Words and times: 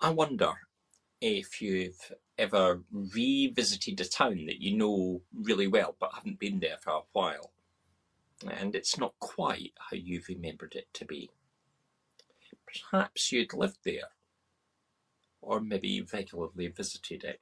I 0.00 0.10
wonder 0.10 0.52
if 1.20 1.60
you've 1.60 2.12
ever 2.36 2.82
revisited 2.92 4.00
a 4.00 4.04
town 4.04 4.46
that 4.46 4.62
you 4.62 4.76
know 4.76 5.22
really 5.34 5.66
well 5.66 5.96
but 5.98 6.14
haven't 6.14 6.38
been 6.38 6.60
there 6.60 6.76
for 6.80 6.90
a 6.90 7.02
while, 7.12 7.50
and 8.48 8.76
it's 8.76 8.96
not 8.96 9.18
quite 9.18 9.72
how 9.90 9.96
you've 9.96 10.28
remembered 10.28 10.74
it 10.76 10.86
to 10.94 11.04
be. 11.04 11.30
Perhaps 12.90 13.32
you'd 13.32 13.52
lived 13.52 13.78
there, 13.84 14.10
or 15.40 15.60
maybe 15.60 15.88
you 15.88 16.06
regularly 16.12 16.68
visited 16.68 17.24
it, 17.24 17.40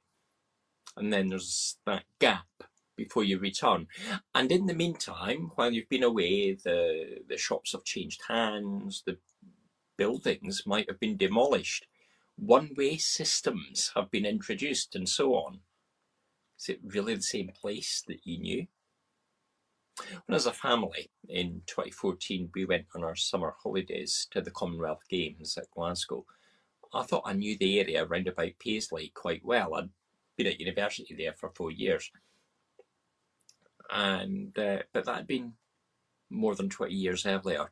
and 0.95 1.13
then 1.13 1.27
there's 1.27 1.77
that 1.85 2.05
gap 2.17 2.47
before 2.95 3.23
you 3.23 3.37
return. 3.37 3.85
And 4.33 4.51
in 4.51 4.65
the 4.65 4.73
meantime, 4.73 5.51
while 5.53 5.71
you've 5.71 5.89
been 5.89 6.01
away, 6.01 6.53
the, 6.53 7.19
the 7.29 7.37
shops 7.37 7.73
have 7.73 7.83
changed 7.83 8.21
hands, 8.27 9.03
the 9.05 9.19
buildings 9.95 10.63
might 10.65 10.89
have 10.89 10.99
been 10.99 11.17
demolished 11.17 11.85
one-way 12.37 12.97
systems 12.97 13.91
have 13.95 14.11
been 14.11 14.25
introduced 14.25 14.95
and 14.95 15.09
so 15.09 15.33
on. 15.33 15.59
Is 16.59 16.69
it 16.69 16.79
really 16.83 17.15
the 17.15 17.21
same 17.21 17.51
place 17.59 18.03
that 18.07 18.19
you 18.23 18.39
knew? 18.39 18.67
When 20.25 20.35
as 20.35 20.45
a 20.45 20.53
family 20.53 21.09
in 21.27 21.63
2014 21.65 22.51
we 22.53 22.65
went 22.65 22.85
on 22.95 23.03
our 23.03 23.15
summer 23.15 23.55
holidays 23.63 24.27
to 24.31 24.41
the 24.41 24.51
Commonwealth 24.51 25.01
Games 25.09 25.57
at 25.57 25.71
Glasgow, 25.71 26.25
I 26.93 27.03
thought 27.03 27.23
I 27.25 27.33
knew 27.33 27.57
the 27.57 27.79
area 27.79 28.05
around 28.05 28.27
about 28.27 28.59
Paisley 28.59 29.11
quite 29.15 29.43
well. 29.43 29.73
I'd 29.73 29.89
been 30.37 30.47
at 30.47 30.59
university 30.59 31.15
there 31.15 31.33
for 31.33 31.49
four 31.49 31.71
years. 31.71 32.11
And 33.91 34.57
uh, 34.57 34.83
but 34.93 35.05
that 35.05 35.15
had 35.15 35.27
been 35.27 35.53
more 36.29 36.55
than 36.55 36.69
20 36.69 36.93
years 36.93 37.25
earlier 37.25 37.71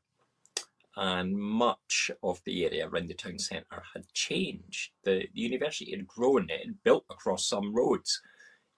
and 0.95 1.37
much 1.37 2.09
of 2.23 2.41
the 2.45 2.65
area 2.65 2.87
around 2.87 3.07
the 3.07 3.13
town 3.13 3.37
centre 3.37 3.83
had 3.93 4.05
changed. 4.13 4.91
The, 5.03 5.27
the 5.33 5.41
university 5.41 5.91
had 5.91 6.07
grown, 6.07 6.49
it 6.49 6.65
had 6.65 6.83
built 6.83 7.05
across 7.09 7.45
some 7.45 7.75
roads 7.75 8.21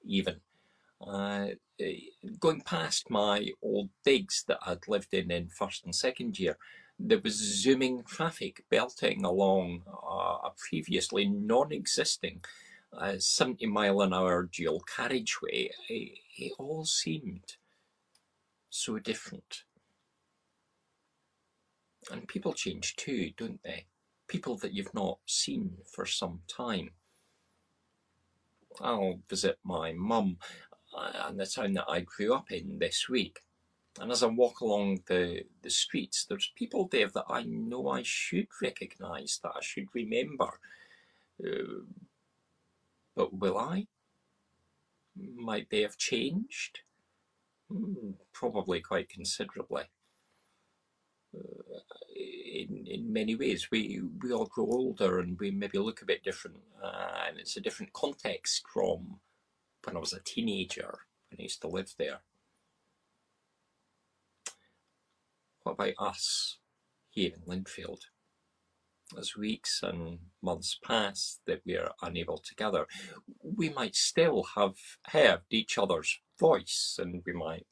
even. 0.04 0.38
Uh, 1.00 1.50
going 2.40 2.62
past 2.62 3.10
my 3.10 3.52
old 3.62 3.90
digs 4.04 4.44
that 4.48 4.58
I'd 4.66 4.88
lived 4.88 5.14
in 5.14 5.30
in 5.30 5.50
first 5.50 5.86
and 5.86 5.94
second 5.94 6.40
year, 6.40 6.58
there 7.00 7.20
was 7.24 7.36
zooming 7.36 8.04
traffic 8.04 8.64
belting 8.72 9.24
along 9.24 9.84
uh, 9.88 10.48
a 10.48 10.52
previously 10.58 11.26
non-existing 11.26 12.42
uh, 12.98 13.18
70 13.20 13.68
mile 13.68 14.02
an 14.02 14.14
hour 14.14 14.50
dual 14.52 14.82
carriageway. 14.82 15.70
It, 15.90 16.18
it 16.38 16.54
all 16.58 16.86
seemed 16.86 17.58
so 18.70 18.98
different. 18.98 19.64
And 22.12 22.28
people 22.28 22.54
change 22.54 22.96
too, 22.96 23.32
don't 23.38 23.62
they? 23.64 23.86
People 24.28 24.58
that 24.58 24.74
you've 24.74 24.94
not 24.94 25.20
seen 25.26 25.78
for 25.92 26.06
some 26.06 26.42
time. 26.48 26.92
I'll 28.80 29.20
visit 29.30 29.58
my 29.64 29.94
mum 29.94 30.38
and 30.96 31.40
uh, 31.40 31.44
the 31.44 31.50
town 31.50 31.74
that 31.74 31.86
I 31.90 32.02
grew 32.02 32.34
up 32.34 32.52
in 32.52 32.80
this 32.80 33.10
week. 33.10 33.42
And 34.00 34.12
as 34.12 34.22
I 34.22 34.28
walk 34.28 34.62
along 34.62 35.00
the, 35.08 35.44
the 35.64 35.70
streets, 35.70 36.26
there's 36.26 36.52
people 36.56 36.88
there 36.92 37.08
that 37.08 37.26
I 37.30 37.44
know 37.44 37.90
I 37.90 38.04
should 38.04 38.48
recognise, 38.62 39.40
that 39.42 39.54
I 39.56 39.62
should 39.62 39.88
remember. 39.94 40.60
Uh, 41.44 41.86
but 43.16 43.34
will 43.34 43.58
I? 43.58 43.88
Might 45.16 45.70
they 45.72 45.82
have 45.82 45.98
changed? 45.98 46.82
Hmm, 47.70 48.12
probably 48.34 48.82
quite 48.82 49.10
considerably 49.10 49.86
in, 52.70 52.86
in 52.88 53.14
many 53.14 53.36
ways. 53.36 53.70
We, 53.72 54.02
we 54.22 54.32
all 54.32 54.46
grow 54.46 54.66
older 54.66 55.20
and 55.20 55.40
we 55.40 55.52
maybe 55.52 55.80
look 55.80 56.02
a 56.02 56.06
bit 56.06 56.24
different. 56.24 56.58
Uh, 56.84 57.26
and 57.28 57.40
it's 57.40 57.58
a 57.58 57.62
different 57.62 57.94
context 57.94 58.64
from 58.72 59.20
when 59.84 59.96
I 59.96 60.00
was 60.00 60.14
a 60.14 60.20
teenager, 60.24 61.00
when 61.30 61.40
I 61.40 61.44
used 61.44 61.62
to 61.62 61.68
live 61.68 61.94
there. 61.98 62.22
What 65.64 65.74
about 65.74 65.94
us 66.00 66.60
here 67.10 67.32
in 67.36 67.64
Linfield? 67.64 68.02
As 69.18 69.38
weeks 69.38 69.82
and 69.84 70.20
months 70.42 70.78
pass 70.84 71.40
that 71.48 71.62
we 71.66 71.78
are 71.78 71.92
unable 72.02 72.38
to 72.38 72.56
gather, 72.56 72.88
we 73.42 73.70
might 73.70 73.96
still 73.96 74.44
have 74.56 74.76
heard 75.08 75.42
each 75.50 75.78
other's 75.78 76.20
voice 76.40 77.00
and 77.02 77.24
we 77.26 77.34
might 77.34 77.66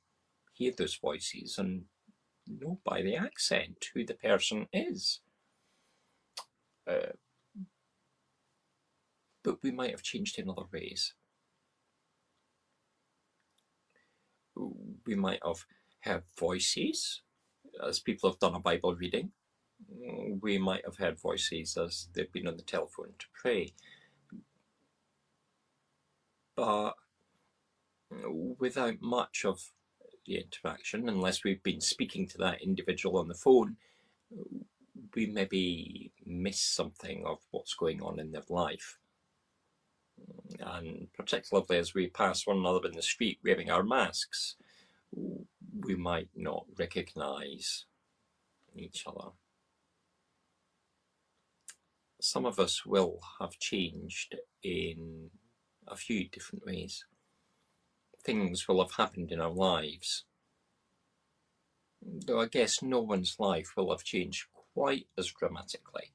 hear 0.54 0.72
those 0.78 0.96
voices 0.96 1.58
and 1.58 1.84
know 2.48 2.80
by 2.84 3.02
the 3.02 3.16
accent 3.16 3.86
who 3.94 4.06
the 4.06 4.14
person 4.14 4.68
is. 4.74 5.22
Uh, 6.88 7.14
but 9.44 9.62
we 9.64 9.72
might 9.72 9.92
have 9.92 10.04
changed 10.04 10.40
in 10.40 10.50
other 10.50 10.66
ways. 10.72 11.14
We 15.06 15.16
might 15.16 15.42
have 15.46 15.66
had 16.02 16.24
voices 16.40 17.22
as 17.86 18.00
people 18.00 18.30
have 18.30 18.40
done 18.40 18.56
a 18.56 18.60
Bible 18.60 18.96
reading. 18.96 19.32
We 20.42 20.58
might 20.58 20.86
have 20.86 20.98
had 20.98 21.20
voices 21.20 21.78
as 21.78 22.08
they've 22.14 22.32
been 22.32 22.48
on 22.48 22.58
the 22.58 22.64
telephone 22.64 23.14
to 23.20 23.26
pray. 23.34 23.74
But 26.56 26.94
without 28.60 29.02
much 29.02 29.46
of 29.46 29.72
the 30.26 30.38
interaction, 30.38 31.10
unless 31.10 31.44
we've 31.44 31.64
been 31.64 31.82
speaking 31.82 32.28
to 32.28 32.38
that 32.40 32.62
individual 32.62 33.20
on 33.20 33.28
the 33.28 33.34
phone, 33.34 33.78
we 35.16 35.28
maybe 35.28 36.12
miss 36.26 36.60
something 36.60 37.24
of 37.26 37.40
what's 37.52 37.74
going 37.74 38.02
on 38.02 38.20
in 38.20 38.32
their 38.32 38.44
life. 38.50 38.98
And 40.60 41.08
particularly 41.14 41.78
as 41.78 41.94
we 41.94 42.08
pass 42.08 42.48
one 42.48 42.58
another 42.58 42.88
in 42.88 42.96
the 42.96 43.02
street 43.02 43.40
wearing 43.44 43.70
our 43.70 43.84
masks, 43.84 44.56
we 45.80 45.96
might 45.96 46.30
not 46.36 46.66
recognise 46.78 47.86
each 48.76 49.04
other. 49.08 49.30
Some 52.22 52.46
of 52.46 52.60
us 52.60 52.86
will 52.86 53.20
have 53.40 53.60
changed 53.60 54.36
in 54.64 55.30
a 55.88 55.96
few 55.96 56.28
different 56.30 56.66
ways 56.66 57.06
things 58.26 58.68
will 58.68 58.82
have 58.82 58.96
happened 58.98 59.32
in 59.32 59.40
our 59.40 59.52
lives. 59.52 60.26
Though 62.02 62.42
I 62.42 62.48
guess 62.48 62.82
no 62.82 63.02
one's 63.02 63.36
life 63.40 63.72
will 63.78 63.92
have 63.92 64.04
changed 64.04 64.46
quite 64.74 65.08
as 65.18 65.32
dramatically 65.32 66.12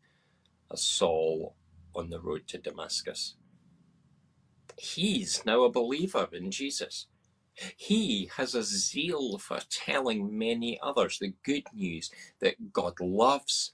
as 0.72 0.82
Saul 0.82 1.56
on 1.94 2.10
the 2.10 2.21
road 2.21 2.47
to 2.48 2.59
Damascus. 2.59 3.37
He's 4.76 5.44
now 5.44 5.62
a 5.62 5.71
believer 5.71 6.28
in 6.32 6.50
Jesus. 6.50 7.06
He 7.76 8.31
has 8.37 8.54
a 8.54 8.62
zeal 8.62 9.38
for 9.38 9.59
telling 9.69 10.38
many 10.38 10.78
others 10.82 11.19
the 11.19 11.34
good 11.44 11.65
news 11.75 12.10
that 12.41 12.72
God 12.72 12.94
loves, 13.00 13.72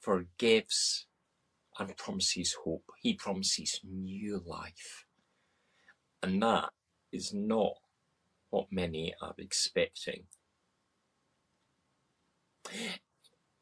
forgives, 0.00 1.06
and 1.78 1.96
promises 1.96 2.56
hope. 2.64 2.84
He 3.00 3.14
promises 3.14 3.80
new 3.84 4.42
life. 4.46 5.06
And 6.22 6.42
that 6.42 6.70
is 7.12 7.32
not 7.32 7.74
what 8.50 8.66
many 8.70 9.14
are 9.20 9.34
expecting. 9.38 10.24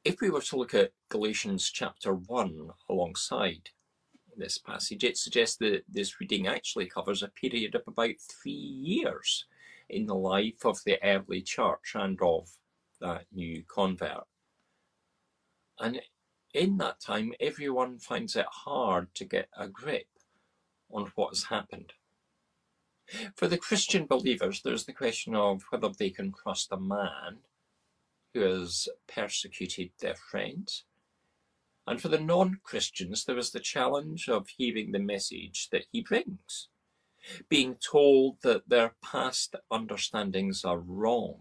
If 0.05 0.21
we 0.21 0.31
were 0.31 0.41
to 0.43 0.57
look 0.57 0.75
at 0.75 0.93
Galatians 1.09 1.71
chapter 1.71 2.15
1 2.15 2.71
alongside 2.89 3.71
this 4.37 4.59
passage, 4.59 5.05
it 5.05 5.17
suggests 5.17 5.57
that 5.57 5.83
this 5.89 6.21
reading 6.21 6.47
actually 6.47 6.87
covers 6.87 7.23
a 7.23 7.29
period 7.29 7.75
of 7.75 7.83
about 7.87 8.15
three 8.21 8.53
years 8.53 9.47
in 9.89 10.07
the 10.07 10.15
life 10.15 10.65
of 10.65 10.79
the 10.85 11.03
early 11.03 11.43
church 11.43 11.93
and 11.95 12.19
of 12.23 12.49
that 13.01 13.25
new 13.33 13.63
convert. 13.67 14.25
And 15.79 16.01
in 16.55 16.79
that 16.79 17.01
time, 17.01 17.33
everyone 17.41 17.99
finds 17.99 18.37
it 18.37 18.47
hard 18.51 19.15
to 19.15 19.25
get 19.25 19.49
a 19.57 19.69
grip 19.69 20.09
on 20.91 21.11
what 21.15 21.31
has 21.31 21.45
happened. 21.45 21.93
For 23.35 23.47
the 23.47 23.59
Christian 23.59 24.07
believers, 24.07 24.61
there's 24.63 24.85
the 24.85 24.93
question 24.93 25.35
of 25.35 25.63
whether 25.71 25.89
they 25.89 26.11
can 26.11 26.33
trust 26.33 26.69
a 26.71 26.79
man 26.79 27.39
who 28.35 28.41
has 28.41 28.89
persecuted 29.07 29.91
their 30.01 30.15
friends. 30.15 30.85
And 31.87 32.03
for 32.03 32.09
the 32.09 32.21
non-Christians, 32.21 33.25
there 33.25 33.39
is 33.39 33.51
the 33.51 33.61
challenge 33.61 34.29
of 34.29 34.49
hearing 34.49 34.93
the 34.93 34.99
message 34.99 35.69
that 35.73 35.87
he 35.91 36.03
brings, 36.03 36.69
being 37.49 37.77
told 37.77 38.43
that 38.43 38.69
their 38.69 38.95
past 39.03 39.57
understandings 39.71 40.65
are 40.65 40.79
wrong, 40.79 41.41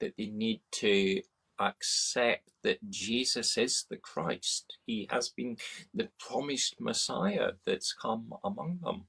that 0.00 0.14
they 0.18 0.26
need 0.26 0.60
to 0.72 1.22
accept 1.58 2.50
that 2.62 2.90
Jesus 2.90 3.56
is 3.56 3.86
the 3.88 3.96
Christ. 3.96 4.76
He 4.86 5.08
has 5.10 5.30
been 5.30 5.56
the 5.94 6.10
promised 6.18 6.80
Messiah 6.80 7.52
that's 7.64 7.94
come 7.94 8.34
among 8.44 8.80
them. 8.82 9.06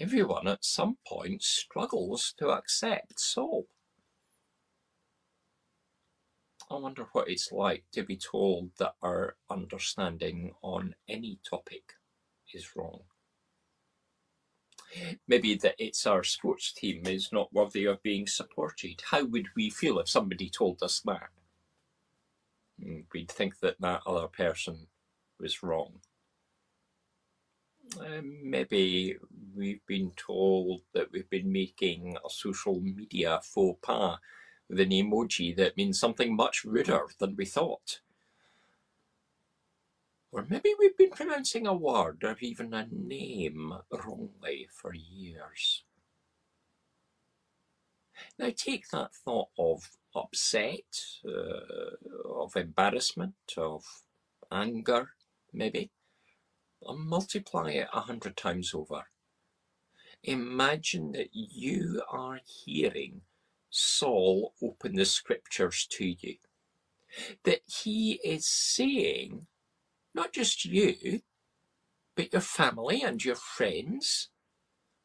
Everyone 0.00 0.48
at 0.48 0.64
some 0.64 0.96
point 1.06 1.42
struggles 1.42 2.34
to 2.38 2.48
accept 2.48 3.20
Saul. 3.20 3.66
I 6.70 6.76
wonder 6.76 7.06
what 7.12 7.28
it's 7.28 7.52
like 7.52 7.84
to 7.92 8.02
be 8.02 8.16
told 8.16 8.70
that 8.78 8.94
our 9.02 9.36
understanding 9.50 10.54
on 10.62 10.94
any 11.08 11.38
topic 11.48 11.92
is 12.54 12.74
wrong. 12.74 13.00
Maybe 15.26 15.54
that 15.56 15.74
it's 15.78 16.06
our 16.06 16.22
sports 16.22 16.72
team 16.72 17.02
is 17.06 17.30
not 17.32 17.52
worthy 17.52 17.84
of 17.84 18.02
being 18.02 18.26
supported. 18.26 19.02
How 19.10 19.24
would 19.24 19.48
we 19.56 19.70
feel 19.70 19.98
if 19.98 20.08
somebody 20.08 20.50
told 20.50 20.82
us 20.82 21.00
that? 21.00 21.30
Hmm, 22.82 23.00
we'd 23.12 23.30
think 23.30 23.60
that 23.60 23.80
that 23.80 24.02
other 24.06 24.28
person 24.28 24.86
was 25.38 25.62
wrong. 25.62 26.00
Um, 28.00 28.38
maybe 28.42 29.16
we've 29.54 29.84
been 29.86 30.12
told 30.16 30.82
that 30.94 31.12
we've 31.12 31.28
been 31.28 31.52
making 31.52 32.16
a 32.24 32.30
social 32.30 32.80
media 32.80 33.40
faux 33.42 33.78
pas 33.82 34.18
with 34.68 34.80
an 34.80 34.90
emoji 34.90 35.54
that 35.56 35.76
means 35.76 35.98
something 35.98 36.34
much 36.34 36.64
ruder 36.64 37.06
than 37.18 37.36
we 37.36 37.44
thought. 37.44 38.00
Or 40.30 40.46
maybe 40.48 40.72
we've 40.78 40.96
been 40.96 41.10
pronouncing 41.10 41.66
a 41.66 41.74
word 41.74 42.24
or 42.24 42.36
even 42.40 42.72
a 42.72 42.86
name 42.90 43.74
wrongly 43.90 44.68
for 44.72 44.94
years. 44.94 45.84
Now 48.38 48.50
take 48.56 48.88
that 48.88 49.14
thought 49.14 49.48
of 49.58 49.90
upset, 50.14 51.00
uh, 51.26 52.34
of 52.34 52.56
embarrassment, 52.56 53.34
of 53.58 53.84
anger, 54.50 55.10
maybe, 55.52 55.90
multiply 56.96 57.70
it 57.70 57.88
a 57.92 58.00
hundred 58.00 58.36
times 58.36 58.74
over. 58.74 59.04
Imagine 60.24 61.12
that 61.12 61.30
you 61.32 62.02
are 62.10 62.40
hearing 62.44 63.22
Saul 63.70 64.54
open 64.62 64.94
the 64.96 65.04
scriptures 65.04 65.86
to 65.92 66.04
you. 66.04 66.36
That 67.44 67.60
he 67.66 68.20
is 68.24 68.46
saying, 68.46 69.46
not 70.14 70.32
just 70.32 70.64
you, 70.64 71.22
but 72.16 72.32
your 72.32 72.42
family 72.42 73.02
and 73.02 73.24
your 73.24 73.36
friends 73.36 74.30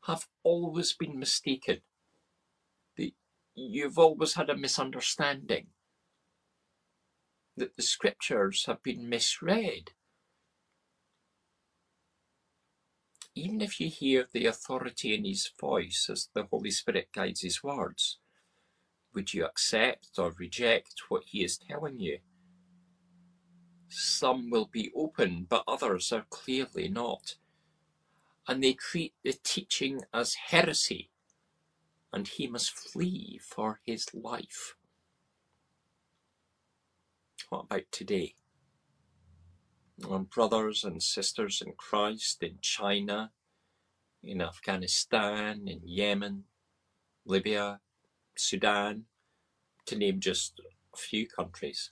have 0.05 0.27
always 0.43 0.93
been 0.93 1.19
mistaken. 1.19 1.79
That 2.97 3.11
you've 3.55 3.97
always 3.97 4.35
had 4.35 4.49
a 4.49 4.57
misunderstanding. 4.57 5.67
That 7.57 7.75
the 7.75 7.83
scriptures 7.83 8.65
have 8.67 8.83
been 8.83 9.09
misread. 9.09 9.91
Even 13.37 13.61
if 13.61 13.79
you 13.79 13.87
hear 13.89 14.27
the 14.31 14.45
authority 14.47 15.13
in 15.13 15.23
his 15.23 15.51
voice 15.59 16.09
as 16.11 16.29
the 16.33 16.43
Holy 16.43 16.71
Spirit 16.71 17.09
guides 17.13 17.41
his 17.41 17.63
words, 17.63 18.17
would 19.13 19.33
you 19.33 19.45
accept 19.45 20.09
or 20.17 20.31
reject 20.31 20.95
what 21.09 21.23
he 21.25 21.43
is 21.43 21.57
telling 21.57 21.99
you? 21.99 22.19
Some 23.89 24.49
will 24.49 24.69
be 24.71 24.91
open, 24.95 25.45
but 25.47 25.63
others 25.67 26.11
are 26.11 26.25
clearly 26.29 26.89
not. 26.89 27.35
And 28.47 28.63
they 28.63 28.73
treat 28.73 29.13
the 29.23 29.33
teaching 29.43 30.01
as 30.13 30.35
heresy, 30.49 31.11
and 32.11 32.27
he 32.27 32.47
must 32.47 32.71
flee 32.71 33.39
for 33.41 33.81
his 33.85 34.07
life. 34.13 34.75
What 37.49 37.65
about 37.65 37.91
today? 37.91 38.35
Our 40.05 40.19
brothers 40.19 40.83
and 40.83 41.01
sisters 41.01 41.61
in 41.65 41.73
Christ 41.73 42.43
in 42.43 42.59
China, 42.61 43.31
in 44.23 44.41
Afghanistan, 44.41 45.67
in 45.67 45.81
Yemen, 45.83 46.43
Libya, 47.25 47.79
Sudan, 48.35 49.05
to 49.87 49.95
name 49.97 50.19
just 50.19 50.61
a 50.93 50.97
few 50.97 51.27
countries. 51.27 51.89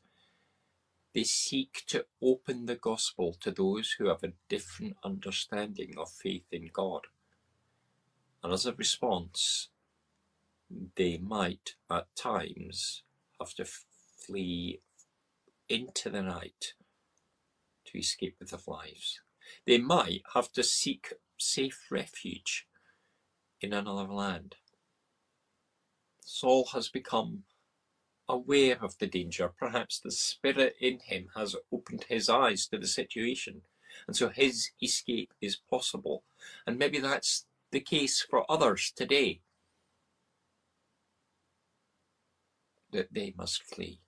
They 1.16 1.24
seek 1.24 1.84
to 1.88 2.06
open 2.22 2.68
the 2.68 2.76
gospel 2.76 3.36
to 3.40 3.50
those 3.50 3.96
who 3.98 4.08
have 4.10 4.24
a 4.24 4.34
different 4.50 4.98
understanding 5.04 5.96
of 5.98 6.12
faith 6.12 6.46
in 6.52 6.70
God. 6.72 7.08
And 8.44 8.54
as 8.54 8.68
a 8.68 8.74
response, 8.74 9.70
they 10.96 11.18
might 11.18 11.76
at 11.90 12.16
times 12.16 13.02
have 13.40 13.56
to 13.56 13.66
flee 13.66 14.82
into 15.68 16.12
the 16.12 16.22
night 16.22 16.74
escape 17.98 18.36
with 18.40 18.52
their 18.52 18.60
lives. 18.68 19.20
They 19.66 19.78
might 19.78 20.24
have 20.34 20.52
to 20.54 20.64
seek 20.64 21.14
safe 21.38 21.88
refuge 21.92 22.68
in 23.62 23.74
another 23.74 24.12
land. 24.12 24.56
Saul 26.24 26.70
has 26.74 26.90
become 26.90 27.44
aware 28.28 28.78
of 28.82 28.98
the 28.98 29.08
danger. 29.08 29.52
Perhaps 29.60 30.00
the 30.00 30.12
spirit 30.12 30.76
in 30.80 31.00
him 31.00 31.28
has 31.36 31.56
opened 31.72 32.06
his 32.10 32.30
eyes 32.30 32.68
to 32.68 32.78
the 32.78 32.88
situation, 32.88 33.62
and 34.08 34.16
so 34.16 34.30
his 34.30 34.72
escape 34.82 35.34
is 35.42 35.56
possible. 35.56 36.24
And 36.66 36.78
maybe 36.78 37.00
that's 37.00 37.46
the 37.72 37.80
case 37.80 38.22
for 38.22 38.50
others 38.50 38.92
today. 38.96 39.42
That 42.92 43.14
they 43.14 43.34
must 43.38 43.62
flee. 43.64 44.00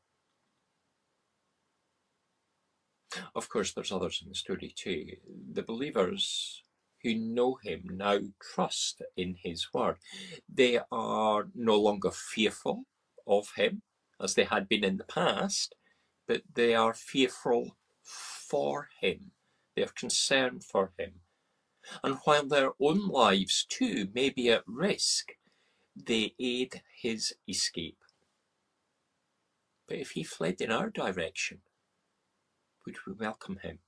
Of 3.35 3.49
course, 3.49 3.73
there's 3.73 3.91
others 3.91 4.21
in 4.23 4.29
the 4.29 4.35
story 4.35 4.73
too. 4.75 5.05
The 5.53 5.63
believers 5.63 6.63
who 7.03 7.15
know 7.15 7.57
him 7.63 7.83
now 7.91 8.19
trust 8.53 9.01
in 9.15 9.35
his 9.43 9.73
word. 9.73 9.97
They 10.53 10.79
are 10.91 11.47
no 11.53 11.79
longer 11.79 12.11
fearful 12.11 12.83
of 13.25 13.53
him 13.55 13.81
as 14.19 14.33
they 14.33 14.45
had 14.45 14.67
been 14.67 14.83
in 14.83 14.97
the 14.97 15.03
past, 15.03 15.75
but 16.27 16.41
they 16.53 16.73
are 16.73 16.93
fearful 16.93 17.77
for 18.03 18.89
him. 18.99 19.31
They 19.75 19.83
are 19.83 19.93
concerned 19.95 20.63
for 20.63 20.93
him. 20.97 21.21
And 22.03 22.17
while 22.23 22.45
their 22.45 22.71
own 22.81 23.07
lives 23.07 23.65
too 23.69 24.09
may 24.13 24.29
be 24.29 24.49
at 24.49 24.63
risk, 24.67 25.33
they 25.95 26.33
aid 26.39 26.81
his 27.01 27.33
escape. 27.47 27.97
But 29.87 29.97
if 29.97 30.11
he 30.11 30.23
fled 30.23 30.59
in 30.59 30.71
our 30.71 30.89
direction, 30.89 31.61
would 32.87 32.95
we 33.05 33.11
welcome 33.11 33.59
him? 33.61 33.79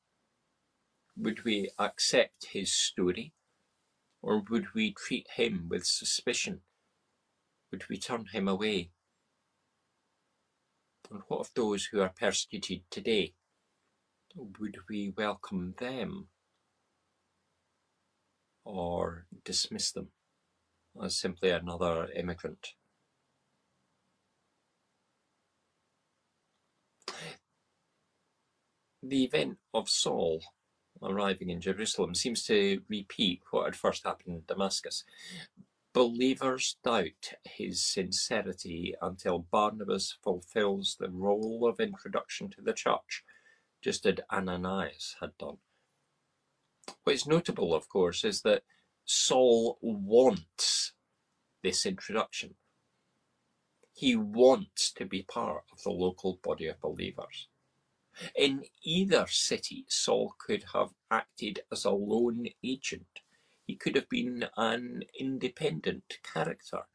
Would 1.16 1.46
we 1.46 1.72
accept 1.80 2.48
his 2.52 2.70
story? 2.74 3.32
Or 4.22 4.44
would 4.50 4.74
we 4.76 4.92
treat 4.92 5.26
him 5.38 5.68
with 5.70 5.86
suspicion? 5.86 6.60
Would 7.72 7.88
we 7.88 7.98
turn 7.98 8.26
him 8.26 8.50
away? 8.50 8.90
And 11.10 11.22
what 11.30 11.40
of 11.40 11.52
those 11.56 11.86
who 11.86 12.02
are 12.02 12.12
persecuted 12.14 12.82
today? 12.92 13.36
Would 14.36 14.76
we 14.90 15.14
welcome 15.16 15.76
them 15.78 16.28
or 18.66 19.28
dismiss 19.46 19.94
them 19.94 20.10
as 21.02 21.16
simply 21.16 21.52
another 21.52 22.10
immigrant? 22.14 22.74
The 29.02 29.24
event 29.24 29.58
of 29.74 29.90
Saul 29.90 30.42
arriving 31.02 31.50
in 31.50 31.62
Jerusalem 31.62 32.14
seems 32.16 32.44
to 32.46 32.82
repeat 32.90 33.42
what 33.52 33.66
had 33.66 33.76
first 33.76 34.04
happened 34.04 34.36
in 34.36 34.44
Damascus. 34.46 35.06
Believers 35.94 36.78
doubt 36.84 37.34
his 37.46 37.82
sincerity 37.82 38.96
until 39.02 39.40
Barnabas 39.52 40.18
fulfills 40.24 40.98
the 41.00 41.10
role 41.10 41.66
of 41.68 41.80
introduction 41.80 42.50
to 42.52 42.62
the 42.62 42.74
church, 42.74 43.24
just 43.82 44.06
as 44.06 44.16
Ananias 44.32 45.16
had 45.22 45.38
done. 45.38 45.58
What 47.04 47.14
is 47.14 47.26
notable, 47.26 47.74
of 47.74 47.90
course, 47.90 48.24
is 48.24 48.42
that 48.42 48.64
Saul 49.06 49.78
wants 49.82 50.94
this 51.64 51.86
introduction. 51.86 52.56
He 53.94 54.16
wants 54.16 54.92
to 54.94 55.06
be 55.06 55.24
part 55.24 55.64
of 55.72 55.84
the 55.84 55.92
local 55.92 56.40
body 56.44 56.68
of 56.68 56.80
believers. 56.82 57.49
In 58.36 58.66
either 58.84 59.28
city, 59.28 59.86
Saul 59.88 60.36
could 60.38 60.66
have 60.74 60.94
acted 61.12 61.62
as 61.72 61.86
a 61.86 61.92
lone 61.92 62.48
agent. 62.64 63.22
He 63.66 63.76
could 63.76 63.96
have 63.96 64.10
been 64.10 64.50
an 64.58 65.04
independent 65.18 66.20
character. 66.24 66.88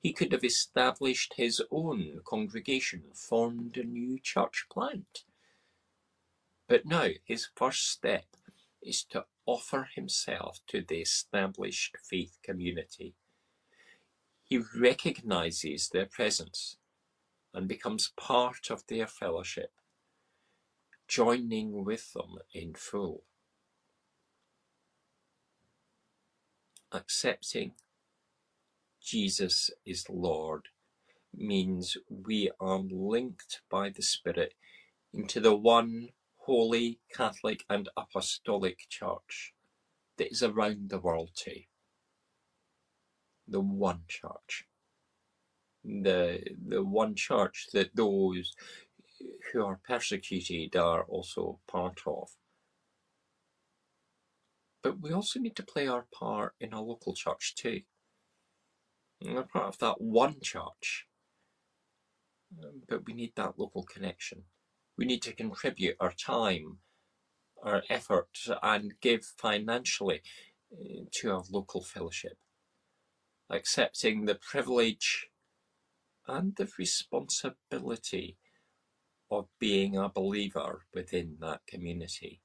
He 0.00 0.12
could 0.12 0.32
have 0.32 0.44
established 0.44 1.34
his 1.34 1.62
own 1.70 2.20
congregation, 2.24 3.12
formed 3.14 3.76
a 3.76 3.84
new 3.84 4.18
church 4.18 4.66
plant. 4.70 5.24
But 6.68 6.86
now 6.86 7.08
his 7.24 7.48
first 7.56 7.88
step 7.88 8.26
is 8.80 9.04
to 9.04 9.26
offer 9.46 9.88
himself 9.94 10.60
to 10.68 10.82
the 10.82 11.00
established 11.00 11.96
faith 12.02 12.38
community. 12.42 13.14
He 14.44 14.58
recognizes 14.58 15.88
their 15.88 16.06
presence 16.06 16.76
and 17.52 17.66
becomes 17.66 18.12
part 18.16 18.70
of 18.70 18.86
their 18.86 19.06
fellowship 19.06 19.72
joining 21.10 21.84
with 21.84 22.12
them 22.12 22.36
in 22.54 22.72
full. 22.72 23.24
Accepting 26.92 27.72
Jesus 29.02 29.70
is 29.84 30.08
Lord 30.08 30.68
means 31.36 31.96
we 32.08 32.50
are 32.60 32.78
linked 32.78 33.60
by 33.68 33.90
the 33.90 34.02
Spirit 34.02 34.54
into 35.12 35.40
the 35.40 35.56
one 35.56 36.10
holy, 36.46 37.00
Catholic, 37.12 37.64
and 37.68 37.88
Apostolic 37.96 38.78
Church 38.88 39.52
that 40.16 40.30
is 40.30 40.44
around 40.44 40.90
the 40.90 41.00
world 41.00 41.30
too. 41.34 41.62
The 43.48 43.60
one 43.60 44.02
church. 44.06 44.66
The, 45.84 46.44
the 46.68 46.84
one 46.84 47.16
church 47.16 47.68
that 47.72 47.96
those 47.96 48.54
who 49.52 49.64
are 49.64 49.80
persecuted 49.86 50.76
are 50.76 51.04
also 51.04 51.60
part 51.66 52.00
of. 52.06 52.30
But 54.82 55.00
we 55.00 55.12
also 55.12 55.38
need 55.38 55.56
to 55.56 55.62
play 55.62 55.86
our 55.86 56.06
part 56.12 56.54
in 56.60 56.72
a 56.72 56.82
local 56.82 57.14
church 57.14 57.54
too. 57.54 57.82
We're 59.22 59.42
part 59.42 59.66
of 59.66 59.78
that 59.78 60.00
one 60.00 60.36
church, 60.40 61.06
but 62.88 63.04
we 63.06 63.12
need 63.12 63.32
that 63.36 63.58
local 63.58 63.82
connection. 63.82 64.44
We 64.96 65.04
need 65.04 65.22
to 65.22 65.34
contribute 65.34 65.96
our 66.00 66.12
time, 66.12 66.78
our 67.62 67.82
effort, 67.90 68.38
and 68.62 68.94
give 69.02 69.24
financially 69.36 70.22
eh, 70.72 71.02
to 71.12 71.32
our 71.32 71.42
local 71.50 71.82
fellowship, 71.82 72.38
accepting 73.50 74.24
the 74.24 74.36
privilege 74.36 75.28
and 76.26 76.56
the 76.56 76.68
responsibility 76.78 78.38
of 79.30 79.46
being 79.58 79.96
a 79.96 80.08
believer 80.08 80.86
within 80.94 81.36
that 81.40 81.60
community, 81.66 82.40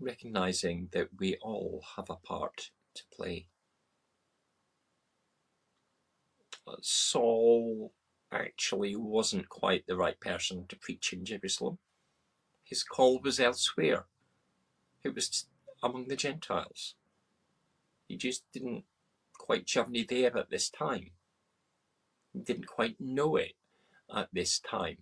recognizing 0.00 0.88
that 0.92 1.08
we 1.18 1.36
all 1.42 1.84
have 1.96 2.08
a 2.08 2.16
part 2.16 2.70
to 2.94 3.02
play. 3.14 3.46
Saul 6.80 7.92
actually 8.32 8.96
wasn't 8.96 9.48
quite 9.48 9.86
the 9.86 9.96
right 9.96 10.18
person 10.18 10.64
to 10.68 10.76
preach 10.76 11.12
in 11.12 11.24
Jerusalem. 11.24 11.78
His 12.64 12.82
call 12.82 13.20
was 13.20 13.38
elsewhere. 13.38 14.06
It 15.04 15.14
was 15.14 15.46
among 15.82 16.08
the 16.08 16.16
Gentiles. 16.16 16.94
He 18.08 18.16
just 18.16 18.44
didn't 18.52 18.84
quite 19.38 19.66
journey 19.66 20.06
there 20.08 20.36
at 20.36 20.50
this 20.50 20.70
time. 20.70 21.10
He 22.32 22.40
didn't 22.40 22.66
quite 22.66 22.96
know 22.98 23.36
it 23.36 23.52
at 24.14 24.28
this 24.32 24.58
time. 24.58 24.98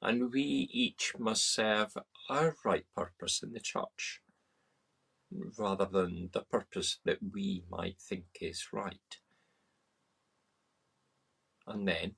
And 0.00 0.32
we 0.32 0.68
each 0.72 1.14
must 1.18 1.52
serve 1.52 1.96
our 2.30 2.56
right 2.64 2.86
purpose 2.94 3.42
in 3.42 3.52
the 3.52 3.60
church, 3.60 4.20
rather 5.30 5.86
than 5.86 6.30
the 6.32 6.42
purpose 6.42 6.98
that 7.04 7.18
we 7.32 7.64
might 7.68 8.00
think 8.00 8.26
is 8.40 8.68
right. 8.72 9.18
And 11.66 11.86
then, 11.86 12.14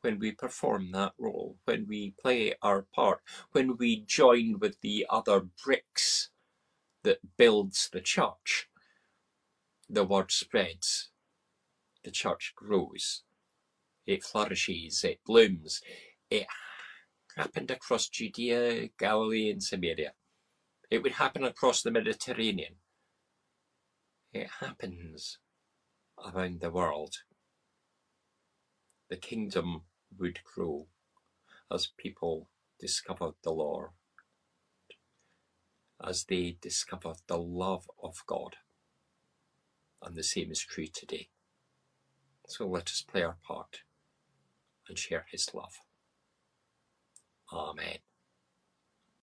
when 0.00 0.18
we 0.18 0.32
perform 0.32 0.92
that 0.92 1.12
role, 1.18 1.58
when 1.64 1.86
we 1.86 2.14
play 2.20 2.54
our 2.60 2.86
part, 2.94 3.20
when 3.52 3.76
we 3.76 4.00
join 4.00 4.58
with 4.58 4.80
the 4.80 5.06
other 5.08 5.46
bricks 5.64 6.30
that 7.04 7.36
builds 7.36 7.88
the 7.92 8.00
church, 8.00 8.68
the 9.88 10.04
word 10.04 10.30
spreads, 10.30 11.10
the 12.02 12.10
church 12.10 12.52
grows, 12.56 13.22
it 14.10 14.24
flourishes, 14.24 15.04
it 15.04 15.20
blooms. 15.24 15.80
It 16.30 16.46
happened 17.36 17.70
across 17.70 18.08
Judea, 18.08 18.88
Galilee, 18.98 19.50
and 19.50 19.62
Samaria. 19.62 20.12
It 20.90 21.02
would 21.02 21.12
happen 21.12 21.44
across 21.44 21.82
the 21.82 21.90
Mediterranean. 21.90 22.74
It 24.32 24.48
happens 24.60 25.38
around 26.24 26.60
the 26.60 26.70
world 26.70 27.16
the 29.10 29.16
kingdom 29.16 29.82
would 30.18 30.38
grow 30.44 30.86
as 31.70 31.88
people 31.98 32.48
discovered 32.78 33.34
the 33.42 33.50
Lord, 33.50 33.90
as 36.02 36.24
they 36.24 36.56
discovered 36.60 37.16
the 37.26 37.38
love 37.38 37.90
of 38.02 38.22
God. 38.26 38.56
And 40.02 40.16
the 40.16 40.22
same 40.22 40.50
is 40.52 40.60
true 40.60 40.86
today. 40.86 41.28
So 42.46 42.66
let 42.66 42.84
us 42.88 43.04
play 43.06 43.22
our 43.22 43.36
part 43.46 43.80
and 44.90 44.98
share 44.98 45.26
his 45.32 45.48
love. 45.54 45.72
Amen. 47.52 47.98